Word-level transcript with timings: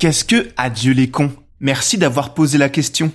Qu'est-ce 0.00 0.24
que 0.24 0.48
Adieu 0.56 0.94
les 0.94 1.10
cons? 1.10 1.30
Merci 1.60 1.98
d'avoir 1.98 2.32
posé 2.32 2.56
la 2.56 2.70
question. 2.70 3.12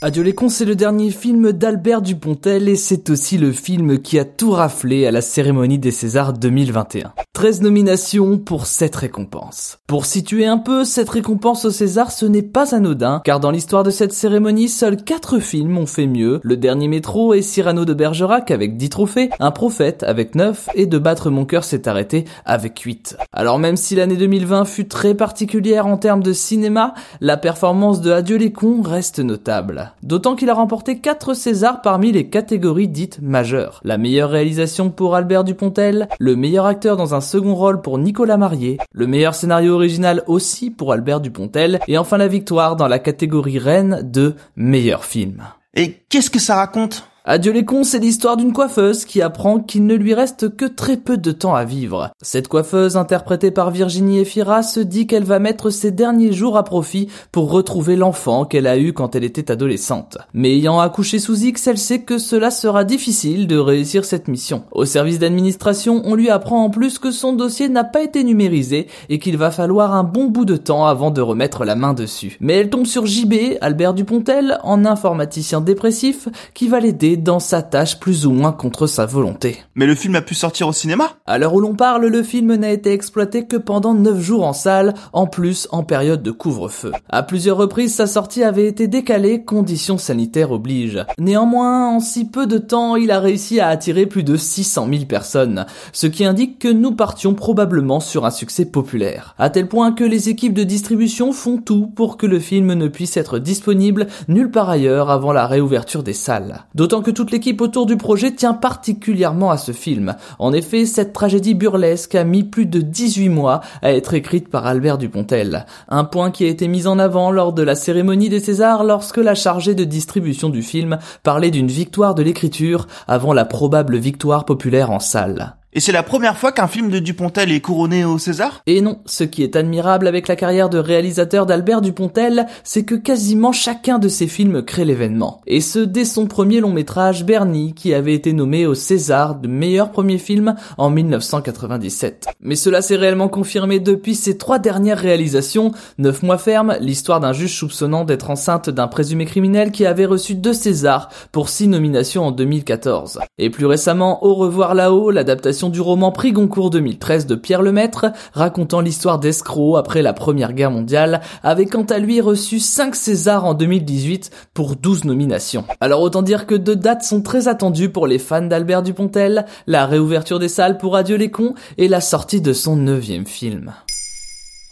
Adieu 0.00 0.22
les 0.22 0.34
cons, 0.34 0.48
c'est 0.48 0.64
le 0.64 0.74
dernier 0.74 1.10
film 1.10 1.52
d'Albert 1.52 2.00
Dupontel 2.00 2.70
et 2.70 2.76
c'est 2.76 3.10
aussi 3.10 3.36
le 3.36 3.52
film 3.52 4.00
qui 4.00 4.18
a 4.18 4.24
tout 4.24 4.52
raflé 4.52 5.06
à 5.06 5.10
la 5.10 5.20
cérémonie 5.20 5.78
des 5.78 5.90
Césars 5.90 6.32
2021. 6.32 7.12
13 7.40 7.62
nominations 7.62 8.36
pour 8.36 8.66
cette 8.66 8.96
récompense. 8.96 9.78
Pour 9.86 10.04
situer 10.04 10.44
un 10.44 10.58
peu, 10.58 10.84
cette 10.84 11.08
récompense 11.08 11.64
au 11.64 11.70
César, 11.70 12.12
ce 12.12 12.26
n'est 12.26 12.42
pas 12.42 12.74
anodin, 12.74 13.22
car 13.24 13.40
dans 13.40 13.50
l'histoire 13.50 13.82
de 13.82 13.88
cette 13.88 14.12
cérémonie, 14.12 14.68
seuls 14.68 15.02
4 15.02 15.38
films 15.38 15.78
ont 15.78 15.86
fait 15.86 16.06
mieux. 16.06 16.40
Le 16.42 16.58
dernier 16.58 16.86
métro 16.86 17.32
et 17.32 17.40
Cyrano 17.40 17.86
de 17.86 17.94
Bergerac 17.94 18.50
avec 18.50 18.76
10 18.76 18.90
trophées, 18.90 19.30
Un 19.40 19.52
prophète 19.52 20.02
avec 20.02 20.34
9 20.34 20.68
et 20.74 20.84
De 20.84 20.98
battre 20.98 21.30
mon 21.30 21.46
cœur 21.46 21.64
s'est 21.64 21.88
arrêté 21.88 22.26
avec 22.44 22.78
8. 22.78 23.16
Alors 23.32 23.58
même 23.58 23.78
si 23.78 23.94
l'année 23.94 24.18
2020 24.18 24.66
fut 24.66 24.86
très 24.86 25.14
particulière 25.14 25.86
en 25.86 25.96
termes 25.96 26.22
de 26.22 26.34
cinéma, 26.34 26.92
la 27.22 27.38
performance 27.38 28.02
de 28.02 28.12
Adieu 28.12 28.36
les 28.36 28.52
cons 28.52 28.82
reste 28.82 29.18
notable. 29.18 29.94
D'autant 30.02 30.36
qu'il 30.36 30.50
a 30.50 30.54
remporté 30.54 30.98
4 30.98 31.32
Césars 31.32 31.80
parmi 31.80 32.12
les 32.12 32.28
catégories 32.28 32.88
dites 32.88 33.18
majeures. 33.22 33.80
La 33.82 33.96
meilleure 33.96 34.28
réalisation 34.28 34.90
pour 34.90 35.14
Albert 35.14 35.44
Dupontel, 35.44 36.06
le 36.18 36.36
meilleur 36.36 36.66
acteur 36.66 36.98
dans 36.98 37.14
un 37.14 37.29
second 37.30 37.54
rôle 37.54 37.80
pour 37.80 37.96
Nicolas 37.96 38.36
Marié, 38.36 38.78
le 38.92 39.06
meilleur 39.06 39.36
scénario 39.36 39.74
original 39.74 40.24
aussi 40.26 40.70
pour 40.70 40.92
Albert 40.92 41.20
Dupontel, 41.20 41.78
et 41.86 41.96
enfin 41.96 42.18
la 42.18 42.26
victoire 42.26 42.74
dans 42.74 42.88
la 42.88 42.98
catégorie 42.98 43.60
reine 43.60 44.00
de 44.02 44.34
meilleur 44.56 45.04
film. 45.04 45.44
Et 45.74 46.02
qu'est-ce 46.08 46.30
que 46.30 46.40
ça 46.40 46.56
raconte? 46.56 47.09
Adieu 47.26 47.52
les 47.52 47.66
cons, 47.66 47.84
c'est 47.84 47.98
l'histoire 47.98 48.38
d'une 48.38 48.54
coiffeuse 48.54 49.04
qui 49.04 49.20
apprend 49.20 49.60
qu'il 49.60 49.84
ne 49.84 49.94
lui 49.94 50.14
reste 50.14 50.56
que 50.56 50.64
très 50.64 50.96
peu 50.96 51.18
de 51.18 51.32
temps 51.32 51.54
à 51.54 51.66
vivre. 51.66 52.10
Cette 52.22 52.48
coiffeuse, 52.48 52.96
interprétée 52.96 53.50
par 53.50 53.70
Virginie 53.70 54.20
Efira, 54.20 54.62
se 54.62 54.80
dit 54.80 55.06
qu'elle 55.06 55.24
va 55.24 55.38
mettre 55.38 55.68
ses 55.68 55.90
derniers 55.90 56.32
jours 56.32 56.56
à 56.56 56.64
profit 56.64 57.08
pour 57.30 57.50
retrouver 57.50 57.96
l'enfant 57.96 58.46
qu'elle 58.46 58.66
a 58.66 58.78
eu 58.78 58.94
quand 58.94 59.14
elle 59.14 59.24
était 59.24 59.50
adolescente. 59.50 60.16
Mais 60.32 60.54
ayant 60.54 60.80
accouché 60.80 61.18
sous 61.18 61.44
X, 61.44 61.66
elle 61.66 61.76
sait 61.76 62.00
que 62.00 62.16
cela 62.16 62.50
sera 62.50 62.84
difficile 62.84 63.46
de 63.46 63.58
réussir 63.58 64.06
cette 64.06 64.28
mission. 64.28 64.64
Au 64.72 64.86
service 64.86 65.18
d'administration, 65.18 66.00
on 66.06 66.14
lui 66.14 66.30
apprend 66.30 66.64
en 66.64 66.70
plus 66.70 66.98
que 66.98 67.10
son 67.10 67.34
dossier 67.34 67.68
n'a 67.68 67.84
pas 67.84 68.02
été 68.02 68.24
numérisé 68.24 68.86
et 69.10 69.18
qu'il 69.18 69.36
va 69.36 69.50
falloir 69.50 69.94
un 69.94 70.04
bon 70.04 70.28
bout 70.28 70.46
de 70.46 70.56
temps 70.56 70.86
avant 70.86 71.10
de 71.10 71.20
remettre 71.20 71.66
la 71.66 71.76
main 71.76 71.92
dessus. 71.92 72.38
Mais 72.40 72.54
elle 72.54 72.70
tombe 72.70 72.86
sur 72.86 73.04
JB, 73.04 73.58
Albert 73.60 73.92
Dupontel, 73.92 74.58
en 74.62 74.86
informaticien 74.86 75.60
dépressif, 75.60 76.26
qui 76.54 76.66
va 76.68 76.80
l'aider 76.80 77.09
dans 77.16 77.40
sa 77.40 77.62
tâche 77.62 77.98
plus 77.98 78.26
ou 78.26 78.32
moins 78.32 78.52
contre 78.52 78.86
sa 78.86 79.06
volonté. 79.06 79.58
Mais 79.74 79.86
le 79.86 79.94
film 79.94 80.14
a 80.14 80.22
pu 80.22 80.34
sortir 80.34 80.68
au 80.68 80.72
cinéma? 80.72 81.10
À 81.26 81.38
l'heure 81.38 81.54
où 81.54 81.60
l'on 81.60 81.74
parle, 81.74 82.06
le 82.06 82.22
film 82.22 82.54
n'a 82.54 82.70
été 82.70 82.92
exploité 82.92 83.46
que 83.46 83.56
pendant 83.56 83.94
9 83.94 84.20
jours 84.20 84.46
en 84.46 84.52
salle, 84.52 84.94
en 85.12 85.26
plus 85.26 85.68
en 85.70 85.82
période 85.82 86.22
de 86.22 86.30
couvre-feu. 86.30 86.92
À 87.08 87.22
plusieurs 87.22 87.56
reprises, 87.56 87.94
sa 87.94 88.06
sortie 88.06 88.44
avait 88.44 88.66
été 88.66 88.88
décalée, 88.88 89.44
conditions 89.44 89.98
sanitaires 89.98 90.52
obligent. 90.52 91.04
Néanmoins, 91.18 91.88
en 91.88 92.00
si 92.00 92.24
peu 92.24 92.46
de 92.46 92.58
temps, 92.58 92.96
il 92.96 93.10
a 93.10 93.20
réussi 93.20 93.60
à 93.60 93.68
attirer 93.68 94.06
plus 94.06 94.24
de 94.24 94.36
600 94.36 94.88
000 94.90 95.04
personnes, 95.06 95.66
ce 95.92 96.06
qui 96.06 96.24
indique 96.24 96.58
que 96.58 96.68
nous 96.68 96.92
partions 96.92 97.34
probablement 97.34 98.00
sur 98.00 98.26
un 98.26 98.30
succès 98.30 98.64
populaire. 98.64 99.34
À 99.38 99.50
tel 99.50 99.68
point 99.68 99.92
que 99.92 100.04
les 100.04 100.28
équipes 100.28 100.54
de 100.54 100.64
distribution 100.64 101.32
font 101.32 101.58
tout 101.58 101.86
pour 101.86 102.16
que 102.16 102.26
le 102.26 102.40
film 102.40 102.74
ne 102.74 102.88
puisse 102.88 103.16
être 103.16 103.38
disponible 103.38 104.06
nulle 104.28 104.50
part 104.50 104.70
ailleurs 104.70 105.10
avant 105.10 105.32
la 105.32 105.46
réouverture 105.46 106.02
des 106.02 106.12
salles. 106.12 106.64
D'autant 106.74 106.99
que 107.02 107.10
toute 107.10 107.30
l'équipe 107.30 107.60
autour 107.60 107.86
du 107.86 107.96
projet 107.96 108.32
tient 108.32 108.54
particulièrement 108.54 109.50
à 109.50 109.56
ce 109.56 109.72
film. 109.72 110.16
En 110.38 110.52
effet, 110.52 110.86
cette 110.86 111.12
tragédie 111.12 111.54
burlesque 111.54 112.14
a 112.14 112.24
mis 112.24 112.44
plus 112.44 112.66
de 112.66 112.80
18 112.80 113.28
mois 113.28 113.60
à 113.82 113.92
être 113.92 114.14
écrite 114.14 114.48
par 114.48 114.66
Albert 114.66 114.98
Dupontel. 114.98 115.66
Un 115.88 116.04
point 116.04 116.30
qui 116.30 116.44
a 116.44 116.48
été 116.48 116.68
mis 116.68 116.86
en 116.86 116.98
avant 116.98 117.30
lors 117.30 117.52
de 117.52 117.62
la 117.62 117.74
cérémonie 117.74 118.28
des 118.28 118.40
Césars 118.40 118.84
lorsque 118.84 119.18
la 119.18 119.34
chargée 119.34 119.74
de 119.74 119.84
distribution 119.84 120.48
du 120.48 120.62
film 120.62 120.98
parlait 121.22 121.50
d'une 121.50 121.68
victoire 121.68 122.14
de 122.14 122.22
l'écriture 122.22 122.86
avant 123.08 123.32
la 123.32 123.44
probable 123.44 123.96
victoire 123.96 124.44
populaire 124.44 124.90
en 124.90 125.00
salle. 125.00 125.56
Et 125.72 125.78
c'est 125.78 125.92
la 125.92 126.02
première 126.02 126.36
fois 126.36 126.50
qu'un 126.50 126.66
film 126.66 126.90
de 126.90 126.98
Dupontel 126.98 127.52
est 127.52 127.60
couronné 127.60 128.04
au 128.04 128.18
César? 128.18 128.60
Et 128.66 128.80
non, 128.80 128.98
ce 129.06 129.22
qui 129.22 129.44
est 129.44 129.54
admirable 129.54 130.08
avec 130.08 130.26
la 130.26 130.34
carrière 130.34 130.68
de 130.68 130.78
réalisateur 130.78 131.46
d'Albert 131.46 131.80
Dupontel, 131.80 132.46
c'est 132.64 132.82
que 132.82 132.96
quasiment 132.96 133.52
chacun 133.52 134.00
de 134.00 134.08
ses 134.08 134.26
films 134.26 134.62
crée 134.62 134.84
l'événement. 134.84 135.42
Et 135.46 135.60
ce, 135.60 135.78
dès 135.78 136.04
son 136.04 136.26
premier 136.26 136.58
long 136.58 136.72
métrage, 136.72 137.24
Bernie, 137.24 137.72
qui 137.72 137.94
avait 137.94 138.14
été 138.14 138.32
nommé 138.32 138.66
au 138.66 138.74
César 138.74 139.36
de 139.36 139.46
meilleur 139.46 139.92
premier 139.92 140.18
film 140.18 140.56
en 140.76 140.90
1997. 140.90 142.26
Mais 142.40 142.56
cela 142.56 142.82
s'est 142.82 142.96
réellement 142.96 143.28
confirmé 143.28 143.78
depuis 143.78 144.16
ses 144.16 144.38
trois 144.38 144.58
dernières 144.58 144.98
réalisations, 144.98 145.70
Neuf 145.98 146.24
mois 146.24 146.38
ferme, 146.38 146.78
l'histoire 146.80 147.20
d'un 147.20 147.32
juge 147.32 147.56
soupçonnant 147.56 148.04
d'être 148.04 148.30
enceinte 148.30 148.70
d'un 148.70 148.88
présumé 148.88 149.24
criminel 149.24 149.70
qui 149.70 149.86
avait 149.86 150.04
reçu 150.04 150.34
deux 150.34 150.52
Césars 150.52 151.10
pour 151.30 151.48
six 151.48 151.68
nominations 151.68 152.26
en 152.26 152.32
2014. 152.32 153.20
Et 153.38 153.50
plus 153.50 153.66
récemment, 153.66 154.24
Au 154.24 154.34
revoir 154.34 154.74
là-haut, 154.74 155.12
l'adaptation 155.12 155.59
du 155.68 155.80
roman 155.80 156.12
Prix 156.12 156.32
Goncourt 156.32 156.70
2013 156.70 157.26
de 157.26 157.34
Pierre 157.34 157.62
Lemaître, 157.62 158.06
racontant 158.32 158.80
l'histoire 158.80 159.18
d'escrocs 159.18 159.78
après 159.78 160.02
la 160.02 160.12
Première 160.12 160.52
Guerre 160.52 160.70
mondiale, 160.70 161.20
avait 161.42 161.66
quant 161.66 161.84
à 161.84 161.98
lui 161.98 162.20
reçu 162.20 162.58
5 162.58 162.94
Césars 162.94 163.44
en 163.44 163.54
2018 163.54 164.30
pour 164.54 164.76
12 164.76 165.04
nominations. 165.04 165.64
Alors 165.80 166.00
autant 166.00 166.22
dire 166.22 166.46
que 166.46 166.54
deux 166.54 166.76
dates 166.76 167.02
sont 167.02 167.22
très 167.22 167.48
attendues 167.48 167.90
pour 167.90 168.06
les 168.06 168.18
fans 168.18 168.42
d'Albert 168.42 168.82
Dupontel, 168.82 169.44
la 169.66 169.86
réouverture 169.86 170.38
des 170.38 170.48
salles 170.48 170.78
pour 170.78 170.96
Adieu 170.96 171.16
les 171.16 171.30
cons 171.30 171.54
et 171.76 171.88
la 171.88 172.00
sortie 172.00 172.40
de 172.40 172.52
son 172.52 172.76
neuvième 172.76 173.26
film. 173.26 173.74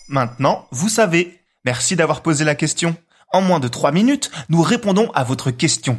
Maintenant, 0.09 0.65
vous 0.71 0.89
savez. 0.89 1.35
Merci 1.65 1.97
d'avoir 1.97 2.23
posé 2.23 2.45
la 2.45 2.55
question. 2.55 2.97
En 3.31 3.43
moins 3.43 3.61
de 3.61 3.69
3 3.69 3.93
minutes, 3.93 4.31
nous 4.49 4.63
répondons 4.63 5.11
à 5.13 5.23
votre 5.23 5.51
question. 5.51 5.99